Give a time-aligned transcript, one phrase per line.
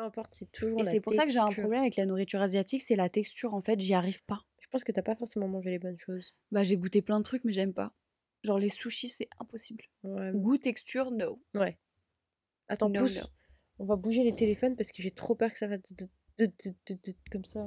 [0.00, 1.62] importe, c'est toujours Et la c'est pour ça que j'ai un texture.
[1.64, 3.54] problème avec la nourriture asiatique, c'est la texture.
[3.54, 4.44] En fait, j'y arrive pas.
[4.60, 6.34] Je pense que t'as pas forcément mangé les bonnes choses.
[6.52, 7.92] Bah, j'ai goûté plein de trucs, mais j'aime pas.
[8.44, 9.84] Genre les sushis, c'est impossible.
[10.02, 10.30] Ouais.
[10.34, 11.42] Goût, texture, no.
[11.54, 11.78] ouais.
[12.68, 13.16] Attends, No, pousse.
[13.16, 13.22] no.
[13.80, 16.06] On va bouger les téléphones parce que j'ai trop peur que ça va de,
[16.38, 16.50] de-
[16.88, 17.66] de- comme ça.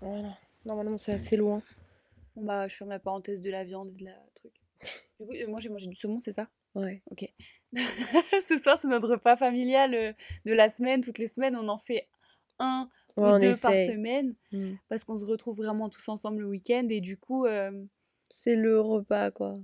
[0.00, 0.36] Voilà.
[0.64, 1.62] Normalement, c'est assez loin.
[2.36, 4.52] Bon, bah, je ferme la parenthèse de la viande et de la truc.
[5.18, 6.48] Du coup, euh, moi, j'ai mangé du saumon, c'est ça?
[6.78, 7.02] Ouais.
[7.10, 7.24] Ok.
[8.42, 10.12] Ce soir, c'est notre repas familial euh,
[10.46, 11.02] de la semaine.
[11.02, 12.08] Toutes les semaines, on en fait
[12.58, 14.74] un ou on deux par semaine Mm.
[14.88, 17.70] parce qu'on se retrouve vraiment tous ensemble le week-end et du coup, euh,
[18.30, 19.54] C'est le repas, quoi.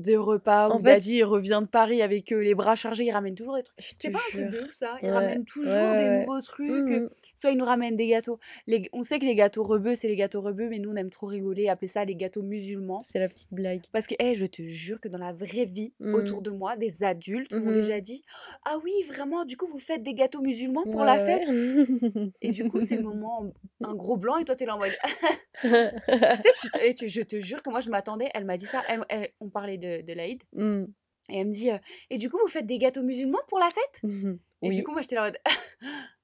[0.00, 3.04] Des repas En où fait- Daddy il revient de Paris avec euh, les bras chargés,
[3.04, 3.78] il ramène toujours des trucs.
[3.98, 6.20] C'est pas un truc de ouf ça, il Ouais, ramène toujours ouais, des ouais.
[6.20, 6.70] nouveaux trucs.
[6.70, 7.08] euh, Mhm.
[7.36, 8.38] Soit il nous ramène des gâteaux.
[8.66, 11.10] Les- On sait que les gâteaux rebeux, c'est les gâteaux rebeux, mais nous on aime
[11.10, 13.02] trop rigoler, appeler ça les gâteaux musulmans.
[13.02, 13.80] C'est la petite blague.
[13.92, 16.14] Parce que, eh, je te jure que dans la vraie vie, Mhm.
[16.14, 18.22] autour de moi, des adultes m'ont déjà dit
[18.64, 21.42] Ah oui, vraiment, du coup, vous faites des gâteaux musulmans pour la fête?
[22.42, 24.92] Et du coup, c'est le moment, un gros blanc, et toi, t'es là en mode.
[25.62, 28.66] tu sais, tu- et tu- je te jure que moi, je m'attendais, elle m'a dit
[28.66, 30.84] ça, elle- elle- on parlait de, de l'Aïd, Mm.
[31.28, 31.78] et elle me dit euh,
[32.10, 34.00] Et du coup, vous faites des gâteaux musulmans pour la fête?
[34.02, 34.38] Mhm.
[34.62, 34.76] Et Oui.
[34.76, 35.38] du coup, moi, j'étais là en mode.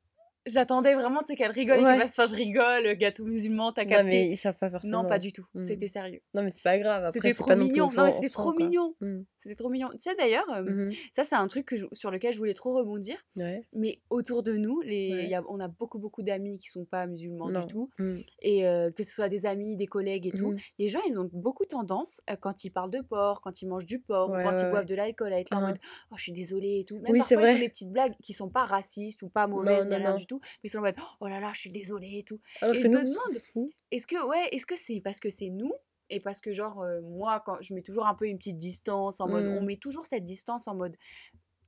[0.47, 1.99] J'attendais vraiment, tu sais, qu'elle rigole et Ouais.
[1.99, 4.05] qu'elle fasse, je rigole, gâteau musulman, t'as Non, capté.
[4.07, 5.03] mais ils savent pas forcément.
[5.03, 5.63] Non, pas du tout, Mm.
[5.65, 6.21] c'était sérieux.
[6.35, 7.11] Non, mais c'est pas grave.
[7.13, 7.91] C'était trop pas non mignon.
[7.97, 8.65] Non, c'était trop quoi.
[8.65, 8.95] mignon.
[9.01, 9.23] Mm.
[9.37, 9.89] C'était trop mignon.
[9.93, 10.93] Tu sais d'ailleurs, euh, Mhm.
[11.13, 13.17] ça c'est un truc que je- sur lequel je voulais trop rebondir.
[13.37, 13.63] Ouais.
[13.73, 15.25] Mais autour de nous, les, Ouais.
[15.25, 17.61] il y a- on a beaucoup beaucoup d'amis qui sont pas musulmans Non.
[17.61, 17.91] du tout.
[17.99, 18.17] Mm.
[18.43, 20.59] Et euh, que ce soit des amis, des collègues et tout, Mhm.
[20.79, 23.87] les gens ils ont beaucoup tendance, euh, quand ils parlent de porc, quand ils mangent
[23.87, 25.67] du porc, ou quand ils boivent de l'alcool, à être là en Hein.
[25.69, 25.79] mode
[26.11, 26.97] Oh, je suis désolée et tout.
[27.01, 29.47] Même Oui, c'est parfois ils font des petites blagues qui sont pas racistes ou pas
[29.47, 30.15] mauvaises non, non.
[30.15, 32.41] du tout, mais ils sont en mode Oh là là, je suis désolée et tout.
[32.61, 33.42] Alors Et je me demande,
[33.91, 35.73] est-ce que, ouais, est-ce que c'est parce que c'est nous
[36.11, 39.20] et parce que, genre, euh, moi, quand je mets toujours un peu une petite distance,
[39.20, 39.67] en mode, on Mm.
[39.67, 40.97] met toujours cette distance en mode,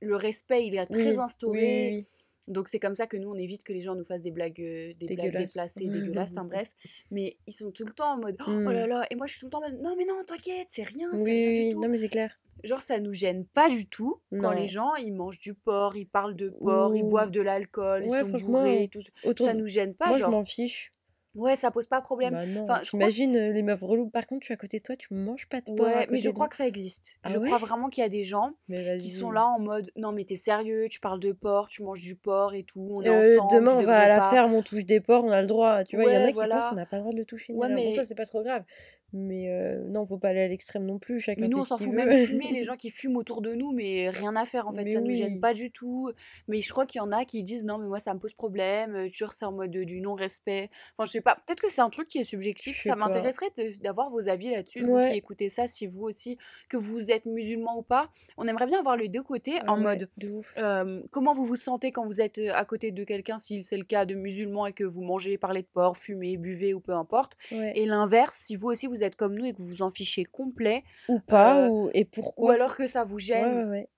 [0.01, 1.95] le respect, il est très oui, instauré.
[1.95, 2.07] oui, oui.
[2.49, 4.59] Donc, c'est comme ça que nous, on évite que les gens nous fassent des blagues,
[4.59, 6.69] euh, des blagues déplacées, dégueulasses, enfin bref.
[7.11, 8.71] Mais ils sont tout le temps en mode, oh Mm.
[8.71, 10.67] là là, et moi, je suis tout le temps en mode, non, mais non, t'inquiète,
[10.69, 11.81] c'est rien, c'est Oui, rien oui, du tout.
[11.81, 12.35] Non, mais c'est clair.
[12.63, 16.05] Genre, ça nous gêne pas du tout quand les gens, ils mangent du porc, ils
[16.07, 18.99] parlent de porc, ils boivent de l'alcool, ils sont bourrés, tout.
[19.23, 20.91] Autour Ça nous gêne pas, Moi, je m'en fiche.
[21.35, 22.33] Ouais, ça pose pas problème.
[22.33, 22.61] Bah.
[22.61, 24.09] Enfin, je crois euh, les meufs reloues.
[24.09, 26.29] Par contre, je suis à côté de toi, tu manges pas de Ouais, mais je
[26.29, 27.19] crois que ça existe.
[27.23, 27.45] Ah je ouais?
[27.47, 30.25] crois vraiment qu'il y a des gens Mais qui sont là en mode non mais
[30.25, 33.39] t'es sérieux, tu parles de porc, tu manges du porc et tout, on est Euh,
[33.39, 34.29] ensemble, demain, tu on va à la pas.
[34.31, 35.83] ferme, on touche des porcs, on a le droit.
[35.83, 37.25] Tu vois, il y en a qui pensent qu'on n'a pas le droit de le
[37.25, 37.53] toucher.
[37.53, 37.75] Ouais, rien.
[37.75, 38.63] Bon, ça, mais c'est pas trop grave.
[39.11, 41.15] Mais euh, non, faut pas aller à l'extrême non plus.
[41.15, 41.93] mais Chacun nous fait on s'en fout veut.
[42.05, 44.83] même fumer les gens qui fument autour de nous, mais rien à faire en fait,
[44.83, 46.11] Mais ça nous gêne pas du tout.
[46.47, 48.33] Mais je crois qu'il y en a qui disent non mais moi ça me pose
[48.33, 50.69] problème, euh, toujours c'est en mode du non-respect.
[50.97, 52.81] Enfin je sais pas, peut-être que c'est un truc qui est Je subjectif.
[52.81, 53.07] Ça pas.
[53.07, 56.37] m'intéresserait de- d'avoir vos avis là-dessus, vous qui écoutez ça, si vous aussi
[56.69, 58.09] que vous êtes musulman ou pas.
[58.37, 60.41] On aimerait bien avoir les deux côtés en mode de.
[60.57, 63.77] Euh, comment vous vous sentez quand vous êtes euh, à côté de quelqu'un, si c'est
[63.77, 66.93] le cas de musulman et que vous mangez, parlez de porc, fumez, buvez ou peu
[66.93, 67.37] importe.
[67.51, 67.73] Ouais.
[67.75, 70.23] Et l'inverse, si vous aussi vous êtes comme nous et que vous vous en fichez
[70.25, 71.89] complet, Ou pas, euh, ou...
[71.93, 72.53] et ou pourquoi.
[72.53, 73.69] alors que ça vous gêne.
[73.69, 73.89] ouais,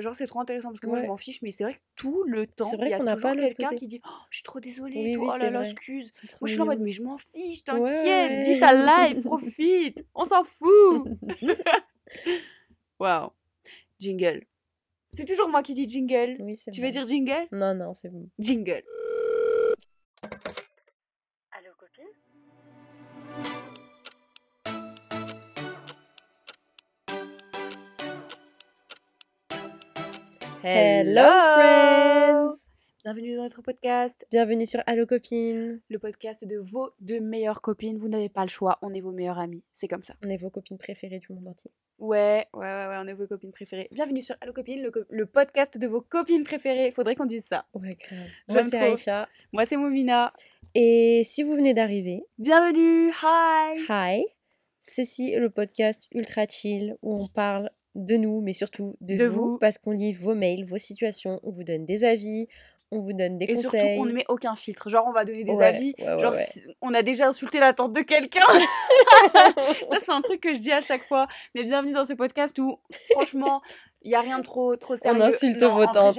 [0.00, 2.24] Genre c'est trop intéressant parce que moi je m'en fiche, mais c'est vrai que tout
[2.24, 5.04] le temps, il y a toujours quelqu'un qui dit «Oh, je suis trop désolée, et
[5.06, 6.10] Oui, tout, oui, oh là là, excuse.
[6.40, 8.72] Moi je suis en mode mais je m'en fiche, t'inquiète, vis ta
[9.08, 11.08] life, profite, on s'en fout.
[12.98, 13.30] Waouh,
[14.00, 14.44] jingle.
[15.12, 16.36] C'est toujours moi qui dis jingle.
[16.40, 16.90] Oui, Tu veux vrai.
[16.90, 17.46] dire jingle?
[17.52, 18.28] Non, non, c'est bon.
[18.38, 18.82] Jingle.
[21.52, 22.04] Allô copine?
[30.62, 31.22] Hello,
[31.56, 32.66] friends
[33.04, 35.80] Bienvenue dans notre podcast, Bienvenue sur Allo Copine.
[35.88, 37.98] le podcast de vos deux meilleures copines.
[37.98, 39.62] Vous n'avez pas le choix, on est vos meilleures amies.
[39.72, 40.14] C'est comme ça.
[40.24, 41.70] On est vos copines préférées du monde entier.
[41.98, 43.88] Ouais, ouais, ouais, ouais, on est vos copines préférées.
[43.92, 46.90] Bienvenue sur Allo Copine, le, co- le podcast de vos copines préférées.
[46.90, 47.64] Faudrait qu'on dise ça.
[47.74, 48.26] Ouais, grave.
[48.48, 48.78] Moi, c'est.
[48.78, 49.28] Aïcha.
[49.52, 50.32] Moi, c'est Momina.
[50.74, 54.24] Et si vous venez d'arriver, Bienvenue, hi hi
[54.82, 59.24] Ceci est le podcast ultra chill où on parle de nous, mais surtout de, De
[59.26, 59.58] vous, vous.
[59.58, 62.48] parce qu'on lit vos mails, vos situations, on vous donne des avis,
[62.90, 63.98] on vous donne des Et surtout, conseils.
[63.98, 64.88] on ne met aucun filtre.
[64.88, 65.94] Genre, on va donner des Ouais, avis.
[65.98, 66.44] ouais, Genre, ouais.
[66.80, 68.40] on a déjà insulté la tante de quelqu'un.
[69.90, 71.26] ça, c'est un truc que je dis à chaque fois.
[71.54, 72.78] Mais bienvenue dans ce podcast où,
[73.12, 73.60] franchement,
[74.02, 75.20] il n'y a rien de trop, trop sérieux.
[75.22, 76.18] insulte Non, vos vrai, tantes.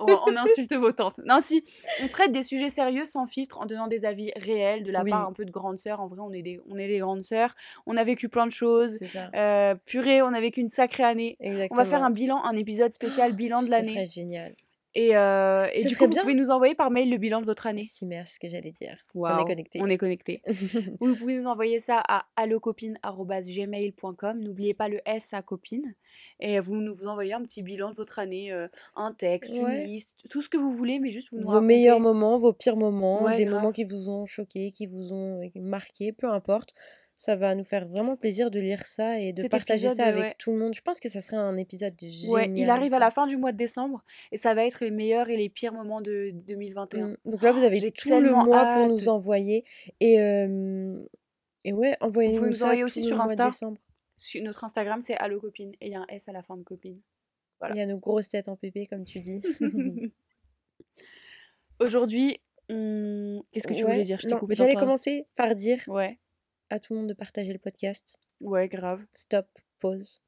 [0.00, 1.20] on, on insulte vos tantes.
[1.24, 1.64] Non, si,
[2.02, 5.10] on traite des sujets sérieux sans filtre en donnant des avis réels de la Oui.
[5.10, 6.00] part un peu de grandes sœurs.
[6.00, 7.54] En vrai, on est, des, on est les grandes sœurs.
[7.86, 8.98] On a vécu plein de choses.
[9.34, 11.36] Euh, purée, on a vécu une sacrée année.
[11.40, 11.80] Exactement.
[11.80, 13.88] On va faire un bilan, un épisode spécial bilan de Ce l'année.
[13.92, 14.52] serait génial.
[14.96, 17.66] Et, euh, et du coup, vous pouvez nous envoyer par mail le bilan de votre
[17.66, 17.82] année.
[17.84, 18.96] Si, merci, ce que j'allais dire.
[19.14, 19.78] On est connectés.
[19.82, 20.40] On est connectés.
[21.00, 24.38] vous pouvez nous envoyer ça à allocopine.gmail.com.
[24.40, 25.94] N'oubliez pas le S à copine.
[26.38, 29.82] Et vous nous vous envoyez un petit bilan de votre année, euh, un texte, Ouais.
[29.82, 32.52] une liste, tout ce que vous voulez, mais juste vous nous Vos meilleurs moments, vos
[32.52, 33.62] pires moments, Ouais, des grave.
[33.62, 36.72] moments qui vous ont choqué, qui vous ont euh, marqué, peu importe.
[37.16, 40.06] Ça va nous faire vraiment plaisir de lire ça et de Cet partager épisode, ça
[40.06, 40.34] avec ouais.
[40.38, 40.74] tout le monde.
[40.74, 41.94] Je pense que ça serait un épisode
[42.28, 44.02] Ouais, il génial, arrive à la fin du mois de décembre
[44.32, 47.08] et ça va être les meilleurs et les pires moments de 2021.
[47.08, 47.16] Mm.
[47.24, 49.64] Donc là, vous Oh, avez tout le mois pour nous envoyer.
[50.00, 50.98] Et, euh,
[51.62, 53.50] et ouais, Vous envoyez-nous pouvez nous tout aussi sur Insta.
[54.42, 57.00] notre Instagram, c'est allocopine et il y a un S à la fin de copine.
[57.60, 57.76] Voilà.
[57.76, 59.40] Il y a nos grosses têtes en pépé, comme tu dis.
[61.80, 62.38] Aujourd'hui,
[62.68, 64.18] on- qu'est-ce que tu voulais dire?
[64.20, 66.18] Je t'ai coupé j'allais commencer par dire Ouais,
[66.70, 68.18] à tout le monde de partager le podcast.
[68.40, 69.04] ouais, grave.
[69.14, 69.46] Stop,
[69.80, 70.20] pause.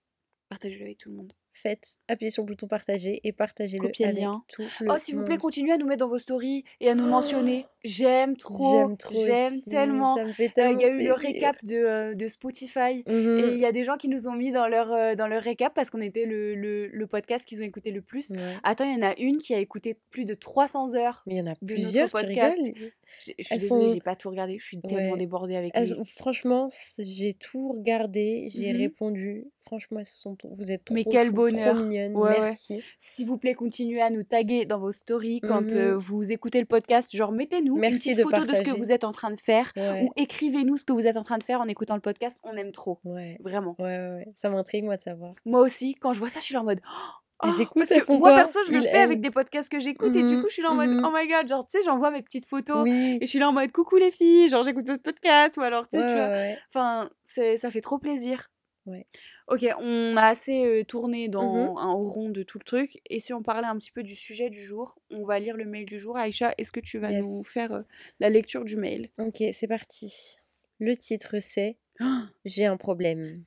[0.49, 1.33] Partagez-le avec tout le monde.
[1.53, 4.45] Faites, appuyez sur le bouton partager et partagez-le Copiez avec lien.
[4.47, 5.41] tout le Oh, s'il vous plaît, monde.
[5.41, 7.67] continuez à nous mettre dans vos stories et à nous mentionner.
[7.85, 10.15] J'aime trop, J'aime trop j'aime aussi, tellement.
[10.17, 11.17] Ça me fait Euh, tellement Il y a eu le plaisir.
[11.17, 13.03] récap de, euh, de Spotify.
[13.07, 13.53] Et Mhm.
[13.55, 15.73] il y a des gens qui nous ont mis dans leur, euh, dans leur récap
[15.75, 18.31] parce qu'on était le, le, le podcast qu'ils ont écouté le plus.
[18.31, 18.37] Ouais.
[18.63, 21.39] Attends, il y en a une qui a écouté plus de 300 heures Mais il
[21.39, 22.61] y en a de plusieurs, notre podcast.
[23.19, 24.59] Je suis désolée, sont- j'ai pas tout regardé.
[24.59, 25.19] Je suis tellement Ouais.
[25.19, 26.05] débordée avec Elles- les...
[26.05, 26.69] franchement,
[26.99, 28.79] j'ai tout regardé, j'ai Mhm.
[28.79, 29.45] répondu.
[29.67, 31.75] Franchement, elles sont vous êtes trop Mais quel bonheur.
[31.75, 32.15] trop mignonnes.
[32.17, 32.39] Ouais.
[32.39, 32.81] Merci.
[32.99, 35.77] S'il vous plaît, continuez à nous taguer dans vos stories quand Mhm.
[35.77, 37.15] euh, vous écoutez le podcast.
[37.17, 39.73] Genre, mettez-nous une petite de photo de ce que vous êtes en train de faire
[39.77, 40.05] Ouais.
[40.05, 42.39] ou écrivez-nous ce que vous êtes en train de faire en écoutant le podcast.
[42.45, 43.39] On aime trop, Ouais.
[43.41, 43.75] vraiment.
[43.81, 44.29] Ouais, ouais, ouais.
[44.37, 45.35] Ça m'intrigue, moi, de savoir.
[45.45, 46.81] Moi aussi, quand je vois ça, je suis en mode.
[47.43, 47.47] Oh,
[47.77, 50.43] parce que moi, perso, je le fais avec des podcasts que j'écoute et du Mhm,
[50.43, 51.03] coup, je suis là en mode mhm.
[51.05, 53.19] oh my god, genre, tu sais, j'envoie mes petites photos Oui.
[53.21, 55.89] et je suis là en mode coucou les filles, genre, j'écoute votre podcast ou alors,
[55.89, 56.29] tu sais, Ouais, tu vois.
[56.29, 56.57] ouais.
[56.71, 58.49] Enfin, c'est, ça fait trop plaisir.
[58.87, 59.05] Ouais.
[59.49, 61.77] Ok, on a assez euh, tourné dans Mhm.
[61.79, 62.91] un rond de tout le truc.
[63.11, 65.65] Et si on parlait un petit peu du sujet du jour, on va lire le
[65.67, 66.17] mail du jour.
[66.17, 67.83] Aïcha, est-ce que tu vas nous faire euh,
[68.21, 69.11] la lecture du mail?
[69.19, 70.37] Ok, c'est parti.
[70.79, 71.79] Le titre, c'est
[72.45, 73.43] J'ai un problème.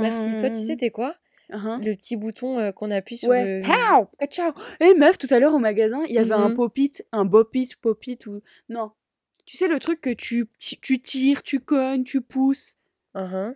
[0.00, 0.36] Merci.
[0.36, 1.14] Toi, tu sais, t'es quoi?
[1.50, 1.82] Uhum.
[1.84, 3.60] Le petit bouton euh, qu'on appuie sur Ouais.
[3.60, 3.62] le.
[3.62, 6.56] Pow Ciao Eh meuf, tout à l'heure au magasin, il y avait un Mhm.
[6.56, 8.40] pop-it, un bop-it, pop-it ou...
[8.68, 8.92] Non.
[9.44, 12.76] Tu sais le truc que tu, tu tires, tu cognes, tu pousses
[13.14, 13.54] Uhum.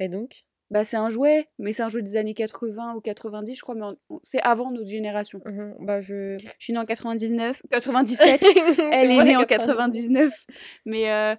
[0.00, 0.44] Et donc?
[0.70, 3.74] Bah c'est un jouet, mais c'est un jouet des années 80 ou 90 je crois,
[3.74, 3.84] mais
[4.22, 5.40] c'est avant notre génération.
[5.44, 5.74] Mhm.
[5.80, 6.38] Bah, je.
[6.38, 8.40] Je suis née en 99, 97,
[8.92, 10.08] elle est née en 90.
[10.08, 10.32] 99.
[10.86, 11.36] Mais euh,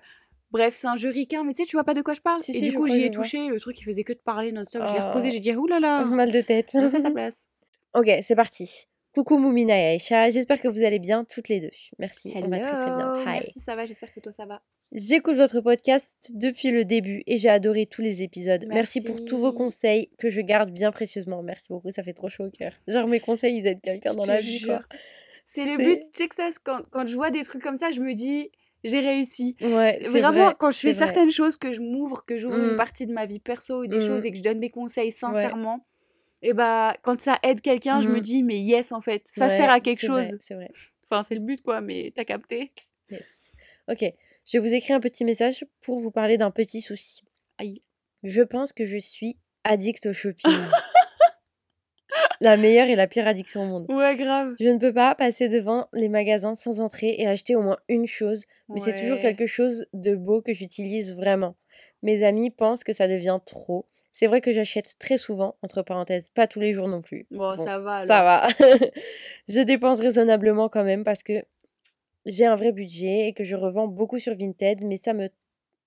[0.57, 2.41] bref, c'est un jeu ricain, mais tu sais, tu vois pas de quoi je parle.
[2.41, 3.23] Si, Et si, du je coup, j'y ai je vois.
[3.23, 4.83] touché, le truc il faisait que de parler non-stop.
[4.87, 5.07] Je l'ai Oh.
[5.09, 6.69] reposé, j'ai dit, oulala, Mal de tête.
[6.73, 7.47] reste à ta place.
[7.93, 8.85] ok, c'est parti.
[9.13, 11.69] Coucou Moumina et Aïcha, j'espère que vous allez bien toutes les deux.
[11.99, 13.15] Merci, on va très très bien.
[13.15, 13.39] Hello, Hi.
[13.39, 14.61] merci, ça va, j'espère que toi ça va.
[14.91, 18.65] J'écoute votre podcast depuis le début et j'ai adoré tous les épisodes.
[18.67, 19.01] Merci.
[19.01, 21.41] pour tous vos conseils que je garde bien précieusement.
[21.43, 22.73] Merci beaucoup, ça fait trop chaud au cœur.
[22.87, 24.65] Genre mes conseils, ils aident quelqu'un Je dans la vie.
[25.45, 27.91] C'est le but, tu sais que ça, quand, quand je vois des trucs comme ça,
[27.91, 28.51] je me dis,
[28.87, 29.55] j'ai réussi.
[29.61, 31.05] Ouais, Vraiment, vrai, quand je fais vrai.
[31.05, 32.77] certaines choses, que je m'ouvre, que j'ouvre une Mm.
[32.77, 34.07] partie de ma vie perso ou des Mm.
[34.07, 35.85] choses et que je donne des conseils sincèrement,
[36.41, 38.21] et bah quand ça aide quelqu'un, je me Mhm.
[38.21, 40.35] dis, mais yes en fait, ça Ouais, sert à quelque chose.
[40.39, 40.69] C'est vrai.
[41.03, 42.71] Enfin, c'est le but quoi, mais t'as capté.
[43.11, 43.51] Yes.
[43.87, 44.03] Ok,
[44.51, 47.21] je vous écris un petit message pour vous parler d'un petit souci.
[47.57, 47.81] Aïe.
[48.23, 50.51] Je pense que je suis addict au shopping.
[52.41, 53.85] la meilleure et la pire addiction au monde.
[53.89, 54.55] Ouais, grave.
[54.59, 58.07] Je ne peux pas passer devant les magasins sans entrer et acheter au moins une
[58.07, 61.55] chose, mais c'est toujours quelque chose de beau que j'utilise vraiment.
[62.03, 63.85] Mes amis pensent que ça devient trop.
[64.11, 67.27] C'est vrai que j'achète très souvent, entre parenthèses, pas tous les jours non plus.
[67.31, 68.07] Bon, Bon, ça va alors.
[68.07, 68.47] Ça va.
[69.49, 71.43] je dépense raisonnablement quand même parce que
[72.25, 75.29] j'ai un vrai budget et que je revends beaucoup sur Vinted, mais ça me,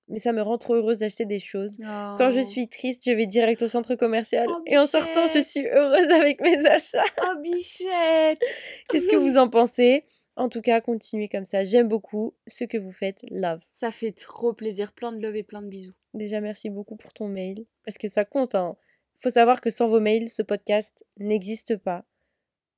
[0.08, 1.76] mais ça me rend trop heureuse d'acheter des choses.
[2.18, 2.44] Quand je Oh.
[2.44, 6.10] suis triste, je vais direct au centre commercial Oh, et en sortant, je suis heureuse
[6.10, 7.02] avec mes achats.
[7.22, 8.38] Oh, bichette
[8.88, 10.02] Qu'est-ce que vous en pensez?
[10.36, 11.64] En tout cas, continuez comme ça.
[11.64, 13.24] J'aime beaucoup ce que vous faites.
[13.30, 13.60] Love.
[13.70, 15.94] Ça fait trop plaisir, plein de love et plein de bisous.
[16.14, 17.66] Déjà, merci beaucoup pour ton mail.
[17.84, 18.54] Parce que ça compte.
[18.54, 22.04] Il faut savoir que sans vos mails, ce podcast n'existe pas.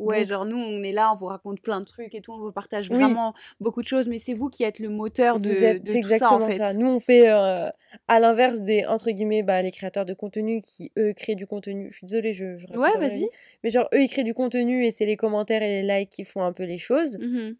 [0.00, 2.32] Ouais, Donc- genre nous, on est là, on vous raconte plein de trucs et tout,
[2.32, 2.96] on vous partage Oui.
[2.96, 5.86] vraiment beaucoup de choses, mais c'est vous qui êtes le moteur de, Vous êtes, de
[5.86, 6.74] tout ça exactement en fait.
[6.74, 7.68] Nous, on fait euh,
[8.08, 11.88] à l'inverse des, entre guillemets, bah, les créateurs de contenu qui, eux, créent du contenu.
[11.90, 12.44] Je suis désolée, je,
[12.76, 13.28] Ouais, vas-y.
[13.62, 16.24] Mais genre, eux, ils créent du contenu et c'est les commentaires et les likes qui
[16.24, 17.18] font un peu les choses.
[17.18, 17.56] Mhm.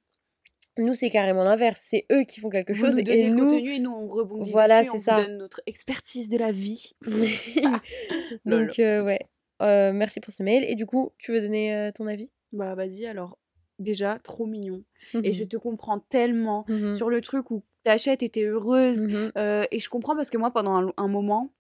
[0.78, 1.82] Nous, c'est carrément l'inverse.
[1.84, 4.06] C'est eux qui font quelque Vous chose nous et le nous, contenu et nous on
[4.08, 5.22] rebondit Voilà, on c'est ça.
[5.22, 6.92] donne notre expertise de la vie.
[8.46, 9.18] Donc, euh, ouais.
[9.60, 10.64] Euh, merci pour ce mail.
[10.68, 12.30] Et du coup, tu veux donner euh, ton avis?
[12.52, 13.38] Bah vas-y alors,
[13.78, 14.82] déjà trop mignon.
[15.24, 16.92] Et je te comprends tellement Mhm.
[16.94, 19.06] sur le truc où t'achètes et t'es heureuse.
[19.06, 19.32] Mhm.
[19.36, 21.52] Euh, et je comprends parce que moi pendant un, un moment,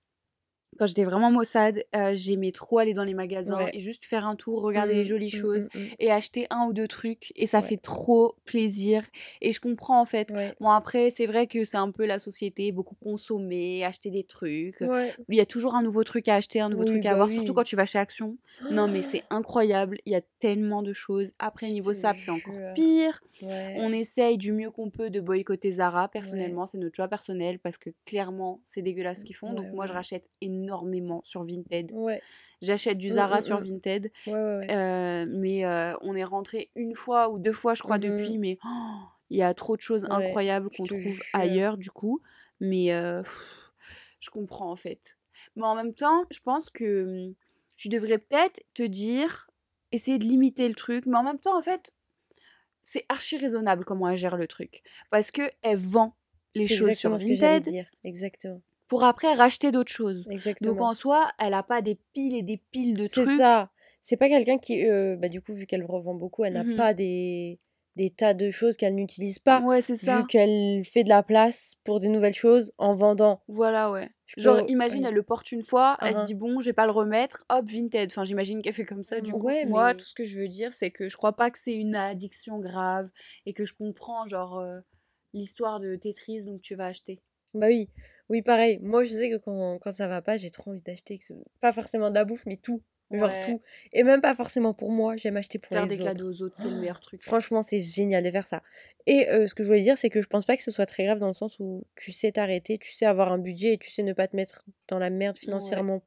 [0.80, 4.34] quand j'étais vraiment maussade, euh, j'aimais trop aller dans les magasins et juste faire un
[4.34, 7.34] tour, regarder les mmh, jolies mmh, choses mmh, et acheter un ou deux trucs.
[7.36, 9.04] Et ça fait trop plaisir.
[9.42, 10.32] Et je comprends en fait.
[10.58, 14.82] Bon, après, c'est vrai que c'est un peu la société, beaucoup consommer, acheter des trucs.
[15.28, 17.28] Il y a toujours un nouveau truc à acheter, un nouveau truc à bah avoir,
[17.28, 18.38] surtout quand tu vas chez Action.
[18.70, 19.98] Non, mais c'est incroyable.
[20.06, 21.32] Il y a tellement de choses.
[21.38, 23.20] Après, niveau SAP, c'est encore pire.
[23.42, 26.08] On essaye du mieux qu'on peut de boycotter Zara.
[26.08, 29.52] Personnellement, c'est notre choix personnel parce que clairement, c'est dégueulasse ce qu'ils font.
[29.52, 31.90] Donc, moi, je rachète énormément énormément sur Vinted.
[31.92, 32.22] Ouais.
[32.62, 33.64] J'achète du mmh, Zara mmh, sur mmh.
[33.64, 34.12] Vinted.
[34.28, 38.38] Euh, mais euh, on est rentré une fois ou deux fois, je crois, depuis.
[38.38, 38.98] Mais oh,
[39.30, 42.20] il y a trop de choses incroyables qu'on trouve ailleurs, du coup.
[42.60, 43.22] Mais euh,
[44.20, 45.18] je comprends, en fait.
[45.56, 47.32] Mais en même temps, je pense que
[47.76, 49.50] tu devrais peut-être te dire,
[49.90, 51.06] essayer de limiter le truc.
[51.06, 51.92] Mais en même temps, en fait,
[52.82, 54.82] c'est archi raisonnable comment elle gère le truc.
[55.10, 56.14] Parce qu'elle vend
[56.54, 57.86] les choses sur Vinted.
[58.04, 58.60] Exactement
[58.90, 60.26] pour après racheter d'autres choses.
[60.28, 60.72] Exactement.
[60.72, 63.24] Donc en soi, elle a pas des piles et des piles de trucs.
[63.24, 63.70] C'est ça.
[64.00, 66.76] C'est pas quelqu'un qui, euh, bah, du coup, vu qu'elle revend beaucoup, elle n'a mmh
[66.76, 67.60] pas des,
[67.94, 69.60] des tas de choses qu'elle n'utilise pas.
[69.60, 70.18] Ouais, c'est ça.
[70.18, 73.42] Vu qu'elle fait de la place pour des nouvelles choses en vendant.
[73.46, 74.10] Voilà, ouais.
[74.36, 76.92] Genre, imagine, elle le porte une fois, elle se dit, bon, je vais pas le
[76.92, 78.10] remettre, hop, Vinted.
[78.10, 79.48] Enfin, j'imagine qu'elle fait comme ça, du coup.
[79.66, 81.94] Moi, tout ce que je veux dire, c'est que je crois pas que c'est une
[81.94, 83.08] addiction grave
[83.46, 84.80] et que je comprends, genre, euh,
[85.32, 87.22] l'histoire de Tetris, donc tu vas acheter.
[87.54, 87.88] Bah oui.
[88.30, 88.78] Oui, pareil.
[88.80, 91.18] Moi, je sais que quand, quand ça va pas, j'ai trop envie d'acheter.
[91.60, 92.80] Pas forcément de la bouffe, mais tout.
[93.10, 93.60] Genre tout.
[93.92, 96.04] Et même pas forcément pour moi, j'aime acheter pour faire les autres.
[96.04, 97.20] Faire des cadeaux aux autres, c'est le meilleur truc.
[97.22, 98.62] Franchement, c'est génial de faire ça.
[99.06, 100.86] Et euh, ce que je voulais dire, c'est que je pense pas que ce soit
[100.86, 103.78] très grave dans le sens où tu sais t'arrêter, tu sais avoir un budget et
[103.78, 106.02] tu sais ne pas te mettre dans la merde financièrement ouais.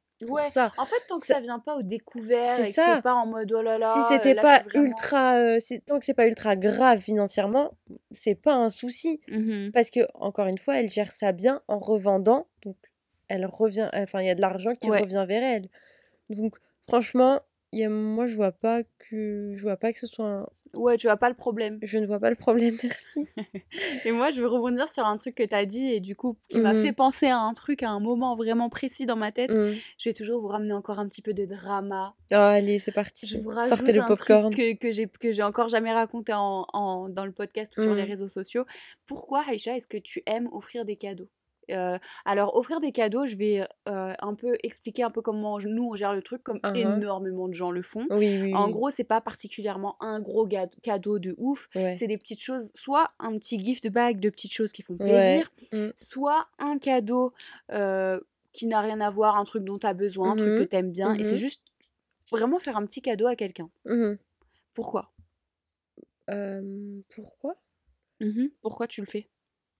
[0.50, 0.72] Ça.
[0.76, 3.52] En fait, tant que ça, vient pas au découvert et que c'est pas en mode
[3.52, 3.94] oh là là.
[3.94, 7.72] Si c'était pas ultra, euh, tant que c'est pas ultra grave financièrement,
[8.12, 9.20] c'est pas un souci.
[9.28, 12.76] Mmh Parce que encore une fois, elle gère ça bien en revendant, donc
[13.28, 15.68] elle revient, enfin il y a de l'argent qui revient vers elle.
[16.30, 16.56] Donc
[16.86, 17.40] franchement,
[17.72, 20.96] y a, moi je vois pas que je vois pas que ce soit un, Ouais,
[20.96, 21.78] tu vois pas le problème.
[21.82, 23.28] Je ne vois pas le problème, merci.
[24.04, 26.36] et moi, je veux rebondir sur un truc que tu as dit et du coup,
[26.48, 29.32] qui m'a mmh fait penser à un truc, à un moment vraiment précis dans ma
[29.32, 29.50] tête.
[29.50, 29.74] Mmh.
[29.98, 32.14] Je vais toujours vous ramener encore un petit peu de drama.
[32.32, 33.26] Oh, allez, c'est parti.
[33.26, 34.54] Je vous Sortez le popcorn.
[34.54, 37.94] que, que j'ai que j'ai encore jamais raconté en, en, dans le podcast ou sur
[37.94, 38.08] les mmh.
[38.08, 38.64] réseaux sociaux.
[39.06, 41.28] Pourquoi, Aïcha, est-ce que tu aimes offrir des cadeaux?
[42.24, 46.14] Alors, offrir des cadeaux, je vais un peu expliquer un peu comment nous on gère
[46.14, 48.06] le truc, comme mmh énormément de gens le font.
[48.10, 50.48] en gros, c'est pas particulièrement un gros
[50.82, 51.68] cadeau de ouf.
[51.72, 55.48] C'est des petites choses, soit un petit gift bag de petites choses qui font plaisir,
[55.72, 55.88] mmh.
[55.96, 57.32] soit un cadeau
[58.52, 60.68] qui n'a rien à voir, un truc dont tu as besoin, un truc que mmh
[60.68, 61.14] tu aimes bien.
[61.14, 61.62] Et c'est juste
[62.30, 63.68] vraiment faire un petit cadeau à quelqu'un.
[64.74, 65.12] Pourquoi?
[67.10, 67.56] Pourquoi?
[68.62, 69.28] Pourquoi tu le fais?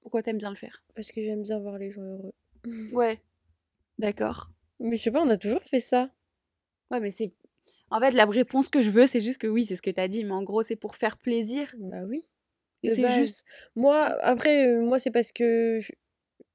[0.05, 0.85] Pourquoi t'aimes bien le faire?
[0.95, 2.35] Parce que j'aime bien voir les gens heureux.
[2.93, 3.19] Ouais.
[3.99, 4.51] D'accord.
[4.79, 6.11] Mais je sais pas, on a toujours fait ça.
[6.91, 7.33] Ouais, mais c'est.
[7.91, 10.07] En fait, la réponse que je veux, c'est juste que oui, c'est ce que t'as
[10.07, 11.75] dit, mais en gros, c'est pour faire plaisir.
[11.79, 12.29] Bah oui.
[12.83, 13.47] Et c'est juste.
[13.77, 15.91] Moi, après, euh, moi, c'est parce que je...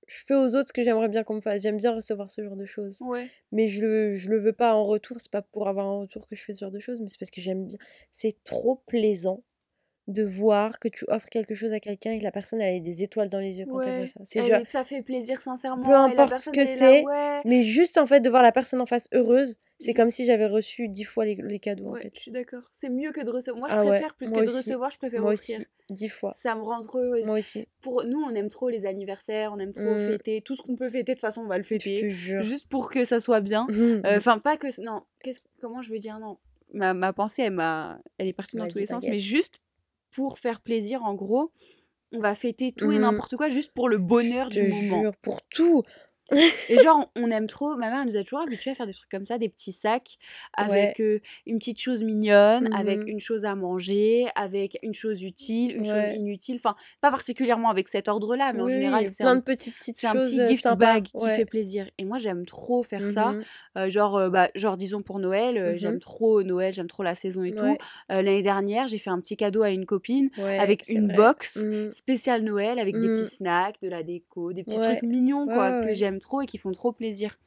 [0.06, 1.63] fais aux autres ce que j'aimerais bien qu'on me fasse.
[1.63, 3.01] J'aime bien recevoir ce genre de choses.
[3.01, 3.27] Ouais.
[3.51, 5.20] Mais je le, je le veux pas en retour.
[5.20, 7.18] C'est pas pour avoir un retour que je fais ce genre de choses, mais c'est
[7.18, 7.79] parce que j'aime bien.
[8.12, 9.44] C'est trop plaisant
[10.10, 13.04] de voir que tu offres quelque chose à quelqu'un et que la personne a des
[13.04, 14.20] étoiles dans les yeux quand elle voit ça.
[14.24, 15.86] C'est ça fait plaisir sincèrement.
[15.86, 17.04] Peu importe ce que c'est,
[17.46, 19.94] mais juste en fait de voir la personne en face heureuse, c'est mmh.
[19.94, 22.12] comme si j'avais reçu dix fois les, cadeaux en fait.
[22.13, 22.63] Je suis d'accord.
[22.72, 23.60] C'est mieux que de recevoir.
[23.60, 25.56] Moi je ah préfère plus que de recevoir, je préfère Moi aussi,
[25.89, 26.32] dix fois.
[26.34, 27.25] Ça me rend trop heureuse.
[27.28, 27.68] Moi aussi.
[27.82, 30.08] Pour nous, on aime trop les anniversaires, on aime trop mmh.
[30.08, 32.10] fêter, tout ce qu'on peut fêter de toute façon, on va le fêter.
[32.10, 33.68] Juste pour que ça soit bien.
[33.70, 35.04] Mmh, euh, enfin pas que non,
[35.62, 36.38] comment je veux dire non.
[36.74, 39.60] Ma, ma pensée elle m'a elle est partie dans tous les sens mais juste
[40.12, 41.51] pour faire plaisir, en gros.
[42.12, 45.01] On va fêter tout et mmh n'importe quoi juste pour le bonheur du moment.
[45.01, 45.84] Jure, pour tout
[46.31, 47.75] et genre, on aime trop.
[47.75, 50.17] Ma mère nous a toujours habitués à faire des trucs comme ça, des petits sacs
[50.53, 51.01] avec
[51.45, 55.86] une petite chose mignonne, avec mmh une chose à manger, avec une chose utile, une
[55.86, 56.57] chose inutile.
[56.57, 60.67] Enfin, pas particulièrement avec cet ordre-là, mais en général, c'est un, petit, un petit gift
[60.75, 61.89] bag qui fait plaisir.
[61.98, 63.33] Et moi, j'aime trop faire ça.
[63.75, 67.43] Mmh genre, bah, genre, disons pour Noël, mmh j'aime trop Noël, j'aime trop la saison
[67.43, 67.77] et tout.
[68.09, 72.79] L'année dernière, j'ai fait un petit cadeau à une copine avec une box spéciale Noël
[72.79, 76.41] avec des petits snacks, de la déco, des petits trucs mignons, quoi, que j'aime trop
[76.41, 77.38] et qui font trop plaisir.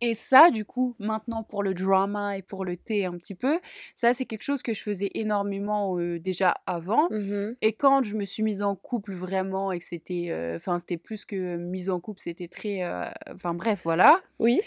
[0.00, 3.60] Et ça, du coup, maintenant pour le drama et pour le thé un petit peu,
[3.94, 7.08] ça c'est quelque chose que je faisais énormément euh, déjà avant.
[7.10, 10.80] Mmh et quand je me suis mise en couple vraiment et que c'était, euh, enfin
[10.80, 14.20] c'était plus que mise en couple, c'était très, euh, enfin bref, voilà.
[14.40, 14.60] Oui.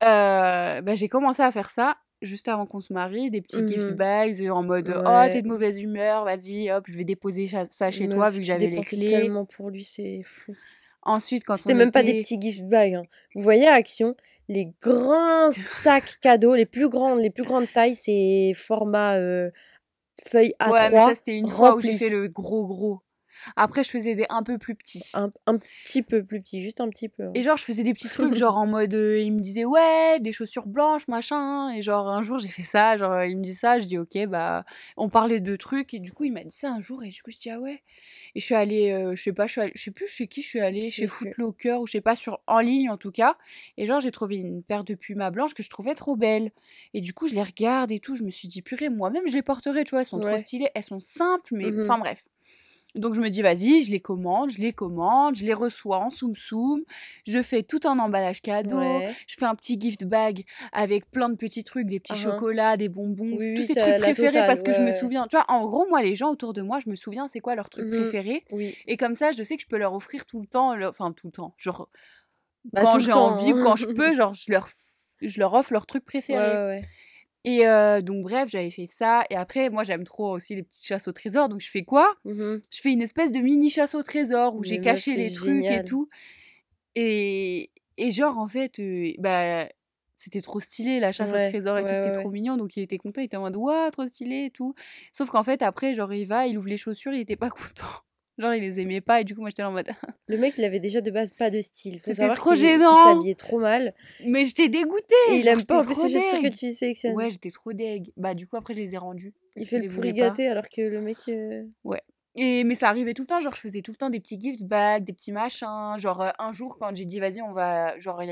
[0.00, 3.94] bah, j'ai commencé à faire ça juste avant qu'on se marie, des petits gift mmh
[3.94, 8.08] bags en mode oh t'es de mauvaise humeur, vas-y hop je vais déposer ça chez
[8.08, 9.06] toi vu que j'avais les clés.
[9.06, 10.54] tellement pour lui c'est fou.
[11.02, 12.94] Ensuite, quand C'était même pas des petits gift bags.
[12.94, 13.02] Hein.
[13.34, 14.14] Vous voyez Action,
[14.48, 19.50] les grands sacs cadeaux, les plus grandes, les plus grandes tailles, c'est format euh,
[20.26, 20.72] feuille A3.
[20.72, 23.00] Ouais, mais ça, c'était une fois où j'ai fait le gros gros.
[23.56, 25.02] Après, je faisais des un peu plus petits.
[25.14, 27.24] Un, un petit peu plus petit, juste un petit peu.
[27.24, 27.32] Hein.
[27.34, 30.18] Et genre, je faisais des petits trucs, genre en mode, euh, il me disait, ouais,
[30.20, 31.70] des chaussures blanches, machin.
[31.70, 34.26] Et genre, un jour, j'ai fait ça, genre, il me dit ça, je dis, ok,
[34.26, 34.64] bah,
[34.96, 35.94] on parlait de trucs.
[35.94, 37.60] Et du coup, il m'a dit ça un jour, et du coup, je dis, ah
[37.60, 37.82] ouais.
[38.34, 40.42] Et je suis allée, euh, je sais pas, je, suis je sais plus chez qui
[40.42, 43.36] je suis allée, chez Footlocker, ou je sais pas, sur, en ligne en tout cas.
[43.76, 46.52] Et genre, j'ai trouvé une paire de Puma blanches que je trouvais trop belle.
[46.94, 49.34] Et du coup, je les regarde et tout, je me suis dit, purée, moi-même, je
[49.34, 52.24] les porterai, tu vois, elles sont trop stylées, elles sont simples, mais mmh enfin bref.
[52.96, 56.10] Donc je me dis, vas-y, je les commande, je les commande, je les reçois en
[56.10, 56.82] soum soum,
[57.26, 58.80] je fais tout un emballage cadeau,
[59.26, 62.32] je fais un petit gift bag avec plein de petits trucs, des petits uh-huh.
[62.32, 65.26] chocolats, des bonbons, tous ces trucs préférés parce que je me souviens.
[65.28, 67.54] Tu vois, en gros, moi, les gens autour de moi, je me souviens c'est quoi
[67.54, 68.44] leur truc mmh préféré.
[68.86, 71.28] Et comme ça, je sais que je peux leur offrir tout le temps, enfin tout
[71.28, 71.88] le temps, genre
[72.72, 74.68] bah, quand j'ai envie, quand je peux, genre je leur,
[75.22, 76.80] je leur offre leur truc préféré.
[77.44, 77.64] Et
[78.02, 79.24] donc bref, j'avais fait ça.
[79.30, 81.48] Et après, moi j'aime trop aussi les petites chasses au trésor.
[81.48, 82.14] Donc je fais quoi?
[82.24, 85.70] Mmh Je fais une espèce de mini chasse au trésor où j'ai caché les trucs
[85.70, 86.08] et tout.
[86.96, 88.80] Et, et genre en fait,
[89.18, 89.68] bah
[90.16, 92.56] c'était trop stylé la chasse au trésor et tout, c'était trop mignon.
[92.58, 94.74] Donc il était content, il était en mode waouh, trop stylé et tout.
[95.12, 97.86] Sauf qu'en fait, après, genre il va, il ouvre les chaussures, il était pas content.
[98.40, 99.88] Genre, il les aimait pas et du coup, moi j'étais en mode.
[100.28, 102.00] le mec, il avait déjà de base pas de style.
[102.00, 102.92] C'était trop gênant.
[102.92, 103.94] Il s'habillait trop mal.
[104.24, 105.14] Mais j'étais dégoûtée.
[105.30, 107.14] Et il aime pas en plus, c'est sûr que tu sélectionnes.
[107.14, 108.10] Ouais, j'étais trop deg.
[108.16, 109.34] Bah, du coup, après, je les ai rendus.
[109.56, 111.18] Il fait le pourri gâté alors que le mec.
[111.28, 112.00] Euh, ouais.
[112.36, 114.40] Et, mais ça arrivait tout le temps, genre je faisais tout le temps des petits
[114.40, 115.96] gift bags, des petits machins.
[115.98, 118.22] Genre euh, un jour quand j'ai dit vas-y on va, genre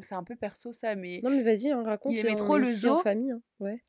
[0.00, 1.20] c'est un peu perso ça, mais...
[1.24, 2.12] Non mais vas-y, on raconte.
[2.12, 2.96] Il aimait trop le zoo.
[2.96, 3.40] En famille, hein.
[3.58, 3.82] ouais.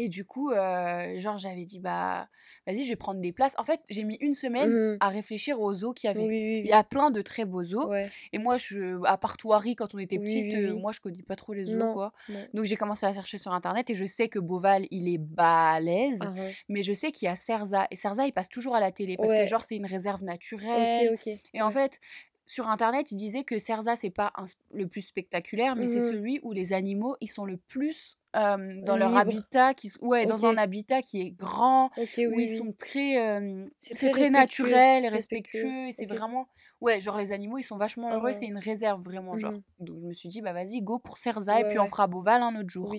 [0.00, 2.28] Et du coup, genre, j'avais dit, bah,
[2.66, 3.54] vas-y, je vais prendre des places.
[3.58, 6.60] En fait, j'ai mis une semaine mmh à réfléchir aux zoos qu'il y avait.
[6.60, 7.92] Il y a plein de très beaux zoos.
[8.32, 11.52] Et moi, je, à part Touari, quand on était petite, moi, je connais pas trop
[11.52, 12.12] les zoos, quoi.
[12.54, 16.20] Donc, j'ai commencé à chercher sur Internet et je sais que Beauval, il est balèze.
[16.22, 16.32] Ah
[16.68, 17.86] mais je sais qu'il y a Cerza.
[17.90, 21.18] Et Cerza, il passe toujours à la télé parce que, genre, c'est une réserve naturelle.
[21.54, 21.98] Et en fait,
[22.46, 24.32] sur internet, il disait que Cerza c'est pas
[24.72, 28.96] le plus spectaculaire, mais c'est mmh celui où les animaux ils sont le plus dans
[28.96, 33.40] leur habitat, qui, ouais, dans un habitat qui est grand, où ils sont très,
[33.80, 36.48] c'est très, naturel et respectueux, et c'est vraiment,
[36.80, 39.52] ouais, genre les animaux ils sont vachement heureux, c'est une réserve vraiment, genre.
[39.52, 42.06] Mmh Donc je me suis dit, bah vas-y, go pour Cerza, et puis on fera
[42.06, 42.94] Beauval un autre jour.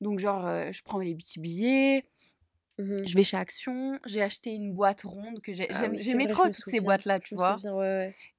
[0.00, 2.04] Donc genre, je prends les petits billets.
[2.78, 5.66] Mmh je vais chez Action, j'ai acheté une boîte ronde que j'ai.
[5.72, 7.56] Ah j'aimais trop toutes ces boîtes-là, tu vois.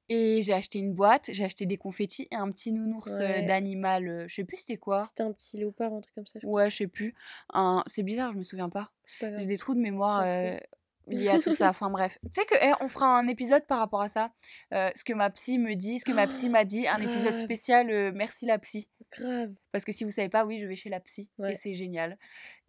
[0.10, 4.34] Et j'ai acheté une boîte, j'ai acheté des confettis et un petit nounours d'animal, je
[4.34, 5.04] sais plus c'était quoi.
[5.04, 6.39] C'était un petit léopard, un truc comme ça.
[6.41, 7.13] Je ouais, je sais plus.
[7.54, 7.84] Un...
[7.88, 8.91] C'est bizarre, je me souviens pas.
[9.20, 10.26] J'ai des trous de mémoire
[11.08, 11.70] liés à tout ça.
[11.78, 12.17] Enfin bref.
[12.24, 14.32] Tu sais que eh, on fera un épisode par rapport à ça.
[14.72, 17.88] ce que ma psy me dit, ce que ma psy m'a dit, un épisode spécial
[18.13, 18.88] Merci la psy.
[19.17, 19.54] Grave.
[19.72, 22.17] Parce que si vous savez pas, oui, je vais chez la psy et c'est génial.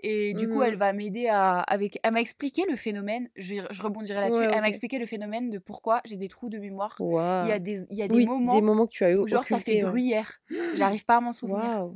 [0.01, 0.79] Et du coup, elle mmh.
[0.79, 4.44] va m'aider à avec elle m'a expliqué le phénomène, je, je rebondirai là-dessus.
[4.44, 6.94] elle m'a expliqué le phénomène de pourquoi j'ai des trous de mémoire.
[7.01, 9.27] Il y a des il y a des moments des moments que tu as eu
[9.27, 10.38] genre ça fait gruyère.
[10.74, 11.90] J'arrive pas à m'en souvenir.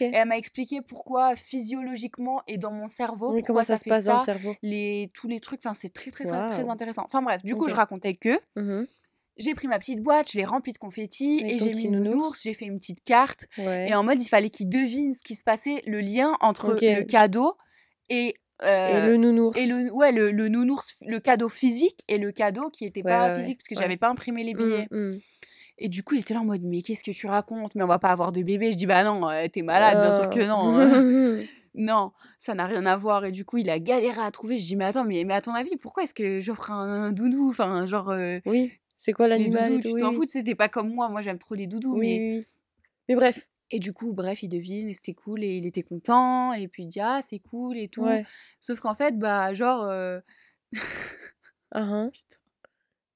[0.00, 4.12] Et elle m'a expliqué pourquoi physiologiquement et dans mon cerveau pourquoi ça, se passe ça,
[4.12, 4.54] dans le cerveau.
[4.62, 7.02] les tous les trucs enfin c'est très très très intéressant.
[7.04, 8.84] Enfin bref, du coup, je racontais que mmh
[9.38, 12.42] j'ai pris ma petite boîte, je l'ai remplie de confettis et j'ai mis une nounours,
[12.42, 13.46] j'ai fait une petite carte.
[13.56, 17.04] Et en mode, il fallait qu'il devine ce qui se passait, le lien entre le
[17.04, 17.56] cadeau
[18.08, 19.56] et, euh, le nounours.
[19.56, 23.58] Et le, ouais, le, nounours, le cadeau physique et le cadeau qui n'était pas physique
[23.58, 24.88] parce que j'avais pas imprimé les billets.
[24.90, 25.18] Mmh.
[25.78, 27.74] Et du coup, il était là en mode, mais qu'est-ce que tu racontes?
[27.74, 28.72] Mais on va pas avoir de bébé.
[28.72, 30.76] Je dis, bah non, euh, t'es malade, bien sûr que non.
[30.76, 31.44] Hein.
[31.74, 33.24] non, ça n'a rien à voir.
[33.24, 34.58] Et du coup, il a galéré à trouver.
[34.58, 37.12] Je dis, mais attends, mais, mais à ton avis, pourquoi est-ce que j'offre un, un
[37.12, 37.48] doudou?
[37.50, 38.10] Enfin, genre.
[38.10, 38.72] Euh, oui.
[38.98, 41.08] C'est quoi l'animal Tu t'en fous, c'était pas comme moi.
[41.08, 41.96] Moi, j'aime trop les doudous.
[41.96, 42.44] mais...
[43.08, 43.48] mais bref.
[43.70, 46.52] Et du coup, bref, il devine et c'était cool et il était content.
[46.54, 48.08] Et puis il dit, ah, c'est cool et tout.
[48.58, 49.84] Sauf qu'en fait, bah, genre.
[49.84, 50.20] Euh...
[51.70, 52.10] Ah, hein.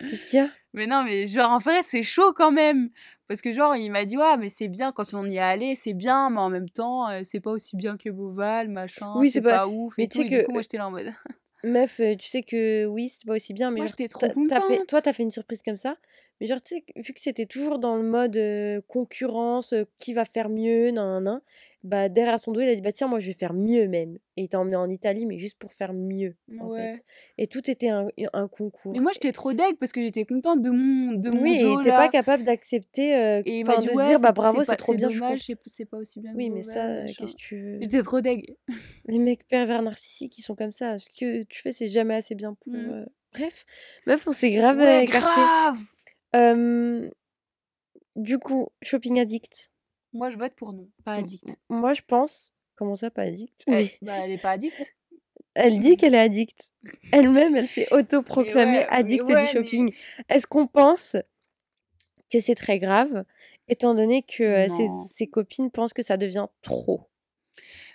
[0.09, 0.51] Qu'est-ce qu'il y a?
[0.75, 2.91] Mais non, mais genre, en fait, c'est chaud quand même.
[3.29, 5.75] Parce que, genre, il m'a dit, ouais, mais c'est bien quand on y est allé,
[5.75, 9.12] c'est bien, mais en même temps, euh, c'est pas aussi bien que Beauval, machin.
[9.17, 9.67] Oui, c'est pas...
[9.67, 9.95] ouf.
[9.99, 11.11] Et, tout, et du coup, moi, j'étais là en mode.
[11.65, 15.01] Meuf, tu sais que oui, c'est pas aussi bien, mais Moi, j'étais trop fait, toi,
[15.01, 15.97] t'as fait une surprise comme ça.
[16.41, 20.49] Mais genre, tu sais, vu que c'était toujours dans le mode concurrence, qui va faire
[20.49, 21.41] mieux, nan, nan, nan,
[21.85, 24.16] bah, derrière ton dos, il a dit, bah tiens, moi, je vais faire mieux même.
[24.37, 27.05] Et il t'a emmené en Italie, mais juste pour faire mieux, en fait.
[27.38, 28.95] Et tout était un, un concours.
[28.95, 31.62] Et moi, j'étais trop deg parce que j'étais contente de mon, de mon Oui, et
[31.62, 35.09] il pas capable d'accepter, Et de se dire, bah bravo, c'est trop bien.
[35.09, 37.79] dommage, c'est pas aussi bien Oui, mais ça, qu'est-ce que tu veux?
[37.81, 38.57] J'étais trop deg.
[39.07, 40.99] Les mecs pervers narcissiques, ils sont comme ça.
[40.99, 42.73] Ce que tu fais, c'est jamais assez bien pour.
[42.73, 43.07] Mmh.
[43.33, 43.64] Bref,
[44.07, 45.40] meuf, on s'est grave écarté.
[45.40, 47.11] grave
[48.14, 49.72] Du coup, shopping addict.
[50.12, 51.57] Moi, je vote pour non, pas addict.
[51.68, 52.55] Moi, je pense.
[52.75, 53.64] Comment ça, pas addict?
[53.66, 54.75] Elle, bah, elle est pas addict.
[55.55, 56.70] Elle dit qu'elle est addict.
[57.12, 59.92] Elle-même, elle, s'est autoproclamée addict du shopping.
[60.31, 61.14] Est-ce qu'on pense
[62.31, 63.25] que c'est très grave,
[63.68, 67.11] étant donné que euh, ses, ses, copines pensent que ça devient trop?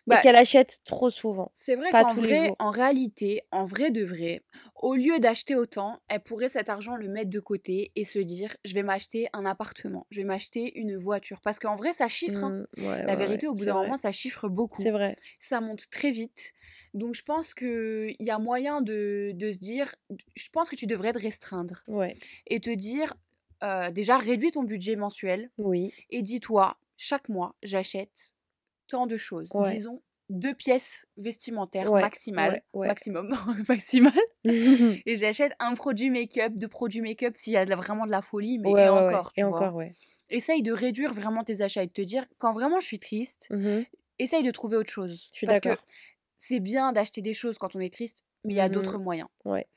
[0.08, 1.52] Bah, qu'elle achète trop souvent.
[1.54, 4.44] C'est vrai qu'en vrai, en réalité, en vrai de vrai,
[4.76, 8.56] au lieu d'acheter autant, elle pourrait cet argent le mettre de côté et se dire
[8.66, 11.42] je vais m'acheter un appartement, je vais m'acheter une voiture.
[11.42, 12.44] Parce qu'en vrai, ça chiffre.
[12.44, 12.66] Hein.
[12.78, 14.82] Mmh, La vérité, au bout d'un moment, ça chiffre beaucoup.
[14.82, 15.16] C'est vrai.
[15.40, 16.54] Ça monte très vite.
[16.94, 19.94] Donc je pense qu'il y a moyen de, de, se dire,
[20.36, 21.84] je pense que tu devrais te restreindre.
[21.88, 22.16] Ouais.
[22.48, 23.14] Et te dire,
[23.64, 25.52] euh, déjà, réduis ton budget mensuel.
[25.58, 25.94] Oui.
[26.10, 28.34] Et dis-toi, chaque mois, j'achète
[28.88, 29.52] tant de choses.
[29.66, 33.34] Disons deux pièces vestimentaires maximales, maximum,
[33.70, 34.14] maximal.
[34.44, 38.60] et j'achète un produit make-up, deux produits make-up s'il y a vraiment de la folie,
[38.60, 39.68] mais et encore, tu et vois.
[39.68, 39.82] Encore,
[40.30, 43.48] Essaye de réduire vraiment tes achats et de te dire, quand vraiment je suis triste,
[43.50, 43.84] mmh
[44.20, 45.28] essaye de trouver autre chose.
[45.32, 45.78] Je suis Parce que
[46.36, 48.98] c'est bien d'acheter des choses quand on est triste, mais il y a mmh d'autres
[48.98, 49.30] moyens.
[49.46, 49.68] Ouais.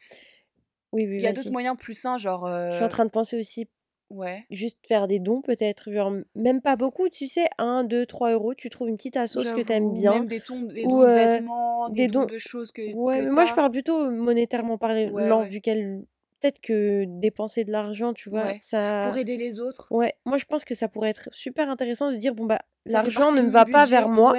[0.92, 2.48] Oui, oui, Il y a d'autres moyens plus sains, genre...
[2.70, 3.68] Je suis en train de penser aussi
[4.10, 4.44] Ouais.
[4.50, 8.54] Juste faire des dons peut-être, genre même pas beaucoup, tu sais, 1, 2, 3 euros,
[8.54, 10.14] tu trouves une petite assos que t'aimes bien.
[10.14, 12.92] Même des, dons, des dons de vêtements, des, dons, de choses que.
[12.92, 16.02] Ouais, mais moi je parle plutôt monétairement parlant, vu qu'elle.
[16.40, 19.02] Peut-être que dépenser de l'argent, tu vois, ça.
[19.06, 19.92] Pour aider les autres.
[19.92, 23.30] Ouais, moi je pense que ça pourrait être super intéressant de dire bon bah, l'argent
[23.30, 24.34] ne me va pas vers moi,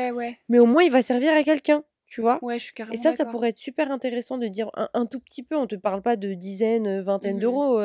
[0.50, 2.40] mais au moins il va servir à quelqu'un tu vois?
[2.42, 5.22] Ouais, je suis carrément Et ça, ça pourrait être super intéressant de dire un, tout
[5.22, 7.80] petit peu, on te parle pas de dizaines, vingtaines mmh d'euros,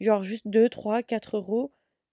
[0.00, 1.72] genre juste 2, 3, 4 euros.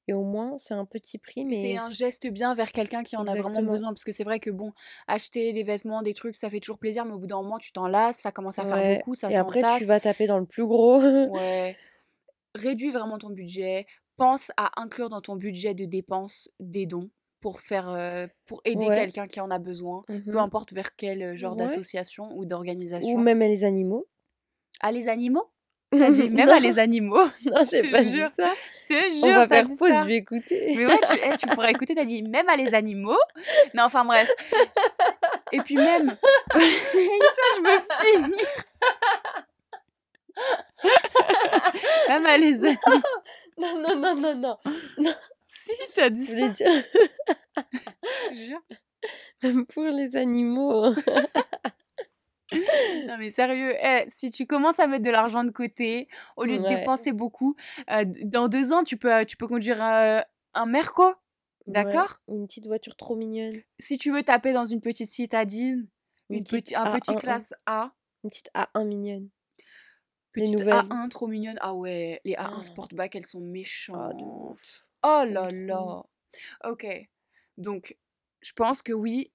[0.10, 1.56] Et au moins, c'est un petit prix, mais...
[1.56, 3.89] C'est un geste bien vers quelqu'un qui en a vraiment besoin.
[3.89, 4.71] Parce que c'est vrai que, bon,
[5.08, 7.73] acheter des vêtements, des trucs, ça fait toujours plaisir, mais au bout d'un moment, tu
[7.73, 10.45] t'en lasses, ça commence à faire beaucoup, ça Et après, tu vas taper dans le
[10.45, 11.02] plus gros.
[11.32, 11.76] ouais.
[12.56, 13.86] Réduis vraiment ton budget.
[14.15, 17.10] Pense à inclure dans ton budget de dépenses des dons
[17.41, 21.56] pour faire pour aider quelqu'un qui en a besoin, peu mmh importe vers quel genre
[21.56, 23.10] d'association ou d'organisation.
[23.10, 24.08] Ou même les animaux.
[24.80, 25.52] Ah les animaux?
[25.91, 27.15] T'as dit même à les animaux.
[27.45, 28.30] Non, je te pas jure.
[28.38, 28.52] ça.
[28.73, 29.23] Je te jure.
[29.23, 30.73] On va faire pause, je vais écouter.
[30.76, 31.95] Mais ouais, tu, eh, tu pourrais écouter.
[31.95, 33.17] T'as dit même à les animaux.
[33.73, 34.30] Non, enfin bref.
[35.52, 36.17] Et puis même.
[36.54, 37.80] je veux
[38.21, 38.47] finir.
[42.10, 43.02] même à les animaux.
[43.58, 44.58] Non, non, non, non, non.
[44.97, 45.13] non.
[45.45, 46.52] Si, t'as dit ça.
[46.54, 48.62] je te jure.
[49.41, 50.93] Même pour les animaux.
[52.52, 56.08] Non mais sérieux, eh, si tu commences à mettre de l'argent de côté,
[56.38, 57.56] au lieu de dépenser beaucoup,
[57.92, 60.22] euh, dans deux ans, tu peux, euh, tu peux conduire euh,
[60.54, 61.14] un Merco.
[61.66, 62.22] D'accord?
[62.30, 63.62] Une petite voiture trop mignonne.
[63.80, 65.88] Si tu veux taper dans une petite citadine,
[66.30, 67.92] une, petite un petit classe A.
[68.24, 69.30] Une petite A1 mignonne.
[70.32, 71.58] Petite A1 trop mignonne.
[71.60, 72.64] Ah ouais, les A1 ah.
[72.64, 74.86] Sportback, elles sont méchantes.
[75.04, 76.04] Oh là là.
[76.64, 76.88] Ok.
[77.58, 77.98] Donc,
[78.42, 79.32] je pense que oui,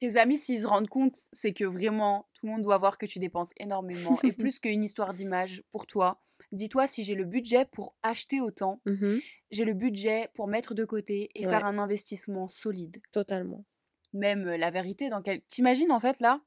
[0.00, 3.06] tes amis, s'ils se rendent compte, c'est que vraiment, tout le monde doit voir que
[3.06, 4.18] tu dépenses énormément.
[4.24, 6.20] et plus qu'une histoire d'image pour toi,
[6.52, 9.18] dis-toi, si j'ai le budget pour acheter autant, mmh
[9.52, 13.02] j'ai le budget pour mettre de côté et faire un investissement solide.
[13.10, 13.64] Totalement.
[14.12, 15.40] Même la vérité, dans quel...
[15.48, 16.40] T'imagines en fait là,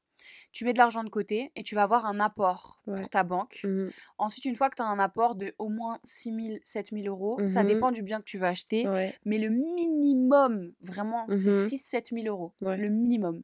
[0.52, 3.60] tu mets de l'argent de côté et tu vas avoir un apport pour ta banque.
[3.64, 6.90] Mmh Ensuite, une fois que tu as un apport de au moins 6 000, 7
[6.92, 8.86] 000 euros, ça mmh dépend du bien que tu vas acheter,
[9.24, 12.52] mais le minimum, vraiment, mmh c'est 6 7 000 euros.
[12.60, 13.42] Le minimum.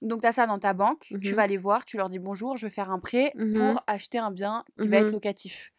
[0.00, 2.56] Donc, tu as ça dans ta banque, tu vas les voir, tu leur dis bonjour,
[2.56, 5.72] je veux faire un prêt pour acheter un bien qui va être locatif.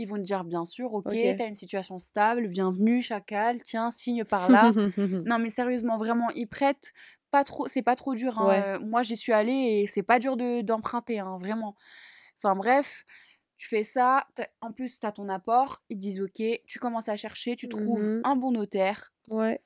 [0.00, 3.90] Ils vont te dire bien sûr, ok, tu as une situation stable, bienvenue, chacal, tiens,
[3.90, 4.70] signe par là.
[5.26, 6.92] non, mais sérieusement, vraiment, ils prêtent
[7.30, 8.38] pas trop, c'est pas trop dur.
[8.40, 11.74] Hein, moi, j'y suis allée et c'est pas dur d'emprunter, hein, vraiment.
[12.42, 13.04] Enfin bref,
[13.56, 14.26] tu fais ça.
[14.60, 15.82] En plus, tu as ton apport.
[15.88, 16.42] Ils te disent OK.
[16.66, 17.56] Tu commences à chercher.
[17.56, 19.12] Tu trouves mmh un bon notaire.
[19.28, 19.60] Ouais.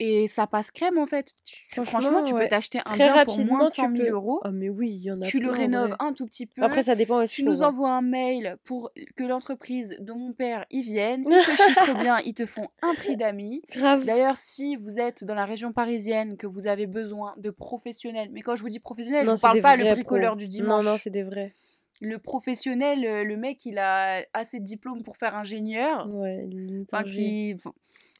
[0.00, 1.34] Et ça passe crème en fait.
[1.82, 4.40] franchement, tu peux t'acheter un bien pour moins de 100 000 euros.
[4.44, 6.62] Ah, mais oui, il y en a Tu le rénoves un tout petit peu.
[6.62, 10.82] Après, ça dépend Tu nous envoies un mail pour que l'entreprise de mon père y
[10.82, 11.24] vienne.
[11.26, 13.62] Ils te chiffrent bien, ils te font un prix d'amis.
[13.74, 18.42] D'ailleurs, si vous êtes dans la région parisienne, que vous avez besoin de professionnels, mais
[18.42, 20.84] quand je vous dis professionnel, je ne parle pas le bricoleur du dimanche.
[20.84, 21.52] Non, non, c'est des vrais.
[22.00, 26.08] Le professionnel, euh, le mec, il a assez de diplômes pour faire ingénieur.
[26.12, 26.48] Ouais,
[26.92, 27.56] enfin, qui.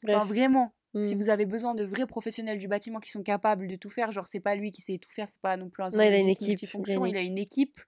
[0.03, 0.73] Enfin, vraiment.
[0.95, 1.17] Si mmh.
[1.19, 4.27] vous avez besoin de vrais professionnels du bâtiment qui sont capables de tout faire, genre
[4.27, 6.17] c'est pas lui qui sait tout faire, c'est pas non plus un non, il a
[6.17, 7.79] une équipe, il a une équipe.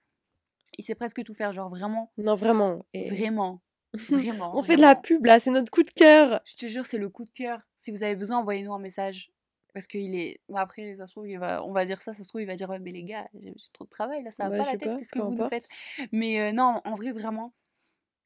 [0.78, 2.12] Il sait presque tout faire, genre vraiment.
[2.18, 2.86] Non, vraiment.
[2.94, 3.62] Vraiment.
[4.10, 4.58] Vraiment.
[4.58, 6.40] On fait de la pub là, c'est notre coup de cœur.
[6.46, 7.60] Je te jure, c'est le coup de cœur.
[7.76, 9.34] Si vous avez besoin, envoyez-nous un message.
[9.74, 10.40] Parce qu'il est.
[10.54, 11.62] après, ça se trouve, il va...
[11.66, 13.54] on va dire ça, ça se trouve, il va dire Ouais, mais les gars, j'ai
[13.74, 15.68] trop de travail là, ça va pas la tête, qu'est-ce que vous nous faites?
[16.14, 17.54] Mais euh, non, en vrai, vraiment,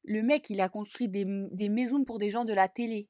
[0.04, 3.08] le mec, il a construit des, des maisons pour des gens de la télé.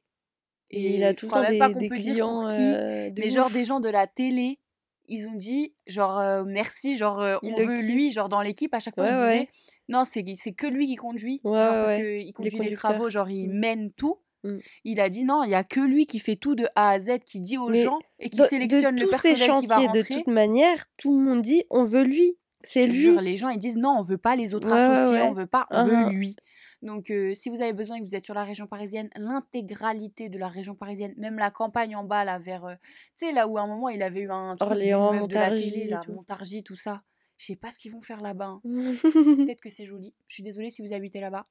[0.71, 2.49] Et il a tout le temps des, clients.
[2.49, 4.59] mais genre des gens de la télé,
[5.09, 9.07] ils ont dit genre merci, genre on veut lui, genre dans l'équipe à chaque fois
[9.09, 9.49] on disait
[9.89, 13.49] non c'est c'est que lui qui conduit, genre parce qu'il conduit les, travaux, genre il
[13.49, 13.59] mmh.
[13.59, 14.19] mène tout.
[14.45, 14.59] Mmh.
[14.85, 17.01] Il a dit non, il y a que lui qui fait tout de A à
[17.01, 20.01] Z, qui dit aux gens et qui sélectionne le personnel qui va rentrer.
[20.01, 22.37] De toute manière, tout le monde dit on veut lui.
[22.63, 22.95] C'est lui.
[22.95, 25.67] Jure, les gens ils disent non, on veut pas les autres associés, on veut pas,
[25.71, 26.11] on veut uh-huh.
[26.11, 26.37] lui.
[26.87, 30.39] Donc, si vous avez besoin et que vous êtes sur la région parisienne, l'intégralité de
[30.39, 32.79] la région parisienne, même la campagne en bas, là, vers.
[33.19, 35.51] tu sais, là où à un moment il avait eu un truc Orléans, de la
[35.51, 37.03] télé, là, Montargis, tout ça.
[37.37, 38.61] Je sais pas ce qu'ils vont faire là-bas.
[38.65, 38.95] Hein.
[39.03, 40.15] Peut-être que c'est joli.
[40.27, 41.47] Je suis désolée si vous habitez là-bas.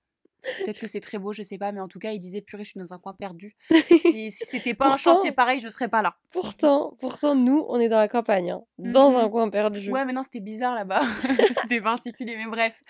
[0.64, 2.64] Peut-être que c'est très beau, je sais pas, mais en tout cas, il disait purée,
[2.64, 3.56] je suis dans un coin perdu.
[4.06, 6.16] Si, si c'était pas un chantier pareil, je serais pas là.
[6.32, 9.92] Pourtant, pourtant, nous, on est dans la campagne, hein, dans mmh un coin perdu.
[9.92, 11.02] Ouais, mais non, c'était bizarre là-bas.
[11.62, 12.82] c'était particulier, mais bref.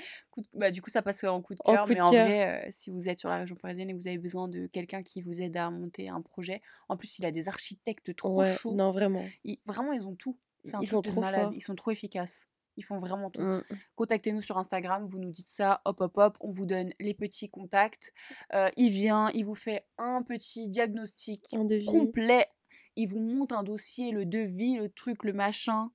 [0.53, 1.87] Bah, du coup, ça passe en coup de cœur.
[1.87, 4.17] Mais en vrai, euh, si vous êtes sur la région parisienne et que vous avez
[4.17, 7.47] besoin de quelqu'un qui vous aide à monter un projet, en plus, il a des
[7.47, 8.73] architectes trop ouais, chauds.
[8.73, 9.23] Non, vraiment.
[9.65, 10.37] vraiment, ils ont tout.
[10.81, 11.51] Ils sont trop malades.
[11.53, 12.49] Ils sont trop efficaces.
[12.77, 13.41] Ils font vraiment tout.
[13.41, 13.63] Mmh.
[13.95, 17.49] Contactez-nous sur Instagram, vous nous dites ça, hop, hop, hop, on vous donne les petits
[17.49, 18.13] contacts.
[18.53, 21.45] Euh, il vient, il vous fait un petit diagnostic
[21.87, 22.47] complet.
[22.95, 25.91] Il vous monte un dossier, le devis, le truc, le machin.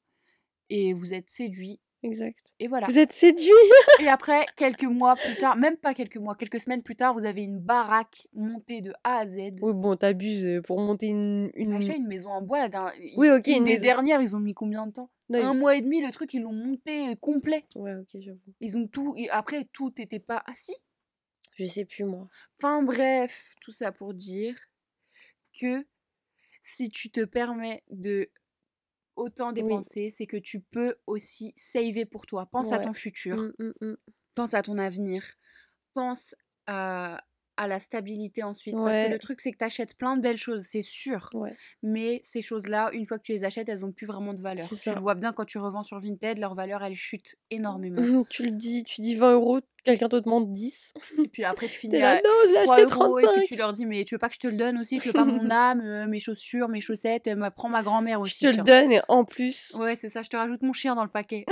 [0.70, 1.80] Et vous êtes séduit.
[2.02, 2.54] Exact.
[2.58, 2.86] Et voilà.
[2.86, 3.50] Vous êtes séduit.
[4.00, 7.26] et après, quelques mois plus tard, même pas quelques mois, quelques semaines plus tard, vous
[7.26, 9.36] avez une baraque montée de A à Z.
[9.60, 11.50] Oui, bon, t'abuses euh, pour monter une.
[11.54, 11.74] une...
[11.74, 12.94] une maison en bois, la dernière.
[13.16, 13.46] Oui, ok.
[13.48, 15.10] Une, des dernières, ils ont mis combien de temps?
[15.32, 17.64] Un mois et demi, le truc, ils l'ont monté complet.
[17.74, 18.54] Ouais, ok, j'avoue.
[18.60, 19.14] Ils ont tout.
[19.16, 20.74] Et après, tout n'était pas assis.
[21.54, 22.28] Je sais plus, moi.
[22.56, 24.56] Enfin, bref, tout ça pour dire
[25.60, 25.86] que
[26.62, 28.30] si tu te permets de
[29.16, 32.46] autant dépenser, c'est que tu peux aussi saver pour toi.
[32.46, 33.36] Pense à ton futur.
[33.36, 33.96] Mmh, mmh, mmh.
[34.34, 35.24] Pense à ton avenir.
[35.94, 36.34] Pense
[36.66, 37.22] à,
[37.60, 38.74] à la stabilité ensuite.
[38.74, 41.28] Parce que le truc, c'est que tu achètes plein de belles choses, c'est sûr.
[41.82, 44.66] Mais ces choses-là, une fois que tu les achètes, elles n'ont plus vraiment de valeur.
[44.66, 48.24] Tu le vois bien quand tu revends sur Vinted, leur valeur, elle chute énormément.
[48.30, 50.94] tu le dis, tu dis 20 euros, quelqu'un te demande 10.
[51.22, 54.04] Et puis après, tu finis à non, 3 euros, et puis tu leur dis, mais
[54.04, 54.98] tu veux pas que je te le donne aussi?
[54.98, 58.46] Tu veux pas mon âme, euh, mes chaussures, mes chaussettes euh, Prends ma grand-mère aussi.
[58.46, 59.74] Je te le donne et en plus...
[59.78, 61.44] Ouais, c'est ça, je te rajoute mon chien dans le paquet.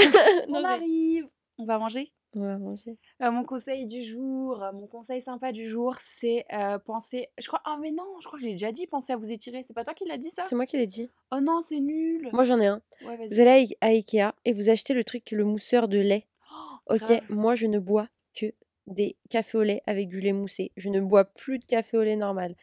[0.48, 1.26] on arrive
[1.58, 6.78] On va manger euh, mon conseil du jour, mon conseil sympa du jour, c'est euh,
[6.78, 7.28] penser.
[7.38, 7.60] Je crois.
[7.64, 9.62] Ah, mais non, je crois que j'ai déjà dit penser à vous étirer.
[9.62, 10.44] C'est pas toi qui l'as dit ça?
[10.48, 11.10] C'est moi qui l'ai dit.
[11.32, 12.28] Oh non, c'est nul.
[12.32, 12.80] Moi j'en ai un.
[13.02, 16.26] vous allez à Ikea et vous achetez le truc, le mousseur de lait.
[16.52, 18.52] Oh, ok, moi je ne bois que
[18.88, 20.72] des cafés au lait avec du lait moussé.
[20.76, 22.54] Je ne bois plus de café au lait normal.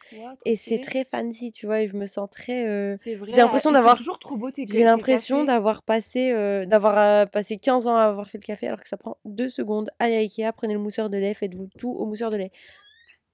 [0.44, 2.66] et c'est très fancy, tu vois, et je me sens très.
[2.66, 3.96] Euh, j'ai l'impression d'avoir.
[3.96, 8.28] toujours trop beau J'ai l'impression d'avoir passé, euh, d'avoir euh, passé 15 ans à avoir
[8.28, 9.90] fait le café, alors que ça prend 2 secondes.
[9.98, 12.52] Allez à Ikea, prenez le mousseur de lait, faites-vous tout au mousseur de lait.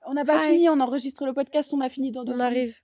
[0.06, 2.76] On n'a pas fini, on enregistre le podcast, on a fini dans deux On arrive.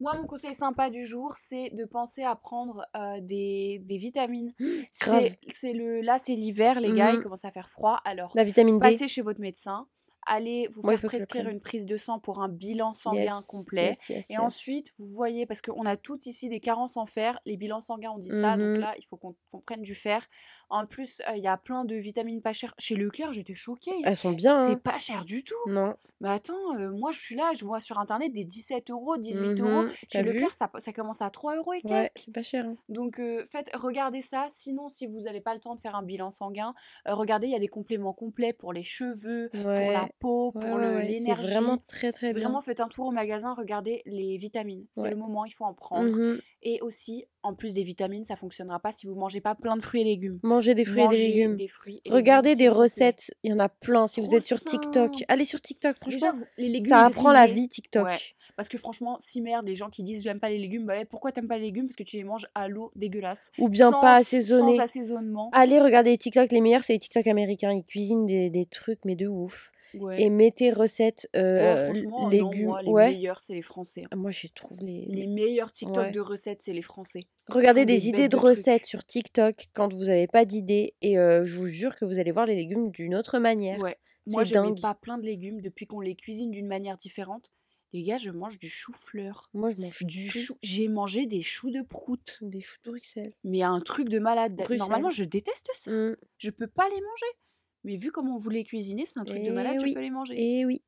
[0.00, 2.86] Moi, mon conseil sympa du jour, c'est de penser à prendre
[3.20, 4.54] des, des, vitamines.
[4.92, 8.00] C'est le là, c'est l'hiver, les gars, il mmh commence à faire froid.
[8.04, 9.88] Alors, la vitamine passez chez votre médecin
[10.28, 13.96] allez vous faire prescrire une prise de sang pour un bilan sanguin complet.
[14.08, 17.80] et ensuite, vous voyez, parce qu'on a toutes ici des carences en fer, les bilans
[17.80, 20.24] sanguins, on dit ça, donc mmh là, il faut qu'on prenne du fer.
[20.70, 22.74] En plus, il y a plein de vitamines pas chères.
[22.78, 23.92] Chez Leclerc, j'étais choquée.
[24.04, 24.54] Elles sont bien.
[24.54, 24.80] C'est hein.
[24.82, 25.54] pas cher du tout.
[25.66, 25.94] Non.
[26.20, 29.84] Mais attends, moi, je suis là, je vois sur Internet des 17 euros, 18 euros.
[29.84, 31.92] Mmh Chez Leclerc, ça, ça, commence à 3 euros et quelques.
[31.92, 32.66] Ouais, c'est pas cher.
[32.66, 32.76] Hein.
[32.88, 34.46] Donc, faites, regardez ça.
[34.50, 36.74] Sinon, si vous n'avez pas le temps de faire un bilan sanguin,
[37.06, 41.50] regardez, il y a des compléments complets pour les cheveux, pour la peau, pour l'énergie.
[41.50, 42.42] vraiment très très bien.
[42.42, 44.86] Vraiment, faites un tour au magasin, regardez les vitamines.
[44.92, 46.18] C'est le moment, il faut en prendre.
[46.18, 49.76] Mmh et aussi, en plus des vitamines, ça fonctionnera pas si vous mangez pas plein
[49.76, 50.40] de fruits et légumes.
[50.42, 51.56] Mangez des fruits et légumes.
[51.56, 54.08] Des fruits regardez des recettes, il y en a plein.
[54.08, 56.32] Si vous êtes sur TikTok, allez sur TikTok, franchement.
[56.56, 58.36] les légumes ça apprend la vie TikTok.
[58.56, 61.32] Parce que franchement, si merde, des gens qui disent j'aime pas les légumes, bah pourquoi
[61.32, 61.86] t'aimes pas les légumes?
[61.86, 63.52] Parce que tu les manges à l'eau dégueulasse.
[63.58, 64.72] Ou bien pas assaisonnés.
[64.72, 65.50] Sans assaisonnement.
[65.52, 67.72] Allez regarder les TikTok, les meilleurs, c'est les TikTok américains.
[67.72, 71.92] Ils cuisinent des, des trucs, mais de ouf et mettez recettes euh,
[72.30, 72.74] légumes.
[72.82, 74.04] les meilleurs, c'est les Français.
[74.10, 74.16] Hein.
[74.16, 75.06] Moi, je trouve les...
[75.08, 77.26] les meilleurs TikTok de recettes, c'est les Français.
[77.48, 81.66] Regardez des, idées de, recettes sur TikTok quand vous n'avez pas d'idées et je vous
[81.66, 83.78] jure que vous allez voir les légumes d'une autre manière.
[83.80, 83.96] Ouais.
[84.28, 87.50] Moi, je mets pas plein de légumes depuis qu'on les cuisine d'une manière différente.
[87.94, 89.48] Les gars, je mange du chou-fleur.
[89.54, 90.56] Moi, je mange du chou.
[90.62, 92.38] J'ai mangé des choux de prout.
[92.42, 93.32] Des choux de Bruxelles.
[93.44, 94.60] Mais un truc de malade.
[94.76, 95.90] Normalement, je déteste ça.
[95.90, 96.16] Mmh.
[96.36, 97.38] Je peux pas les manger.
[97.84, 100.34] Mais vu comment vous les cuisiner, c'est un truc de malade, je peux les manger.
[100.36, 100.82] Et oui.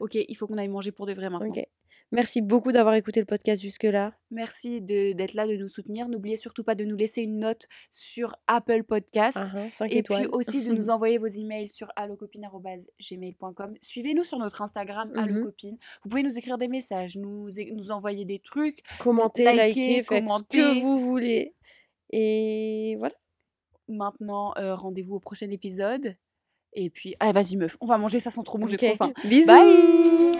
[0.00, 1.48] Ok, il faut qu'on aille manger pour de vrai maintenant.
[1.48, 1.64] Ok.
[2.12, 4.14] Merci beaucoup d'avoir écouté le podcast jusque-là.
[4.30, 6.08] Merci d'être là, de nous soutenir.
[6.08, 9.38] N'oubliez surtout pas de nous laisser une note sur Apple Podcast.
[9.52, 13.74] Ah, et puis aussi de nous envoyer vos emails sur allocopine.gmail.com.
[13.80, 15.76] Suivez-nous sur notre Instagram, mmh allocopine.
[16.04, 18.84] Vous pouvez nous écrire des messages, nous, nous envoyer des trucs.
[19.00, 21.56] Commentez, likez, faites ce que vous voulez.
[22.10, 23.14] Et voilà.
[23.88, 26.16] Maintenant, euh, rendez-vous au prochain épisode.
[26.74, 29.12] Et puis, ah, vas-y meuf, on va manger ça sans trop bouger trop faim.
[29.24, 29.46] Bisous.
[29.46, 30.32] Bye